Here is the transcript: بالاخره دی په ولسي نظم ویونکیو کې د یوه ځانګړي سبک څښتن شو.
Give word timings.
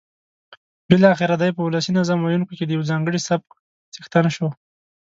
بالاخره 0.89 1.35
دی 1.41 1.49
په 1.55 1.61
ولسي 1.67 1.91
نظم 1.97 2.19
ویونکیو 2.21 2.57
کې 2.57 2.65
د 2.65 2.71
یوه 2.75 2.85
ځانګړي 2.91 3.19
سبک 3.27 3.49
څښتن 3.93 4.25
شو. 4.35 4.49